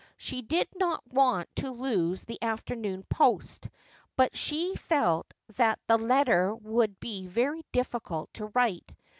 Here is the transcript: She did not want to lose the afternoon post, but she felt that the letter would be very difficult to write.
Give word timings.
She 0.17 0.41
did 0.41 0.67
not 0.75 1.05
want 1.13 1.47
to 1.57 1.69
lose 1.69 2.23
the 2.23 2.41
afternoon 2.41 3.03
post, 3.07 3.69
but 4.17 4.35
she 4.35 4.75
felt 4.75 5.31
that 5.57 5.79
the 5.85 5.99
letter 5.99 6.55
would 6.55 6.99
be 6.99 7.27
very 7.27 7.63
difficult 7.71 8.33
to 8.33 8.47
write. 8.47 8.93